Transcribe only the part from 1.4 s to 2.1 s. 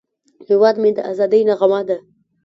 نغمه ده